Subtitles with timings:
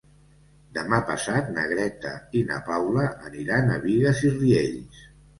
[0.75, 5.03] Demà passat na Greta i na Paula aniran a Bigues i Riells.